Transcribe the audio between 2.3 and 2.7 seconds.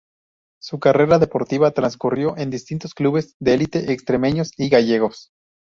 en